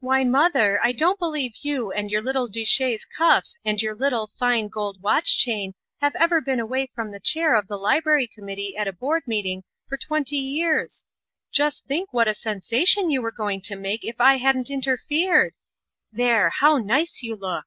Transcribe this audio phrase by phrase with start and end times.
[0.00, 4.68] "Why, mother, I don't believe you and your little duchesse cuffs and your little, fine,
[4.68, 8.88] gold watch chain have ever been away from the chair of the library committee at
[8.88, 11.04] a board meeting for twenty years!
[11.52, 15.52] Just think what a sensation you were going to make if I hadn't interfered!
[16.10, 17.66] There, how nice you look!"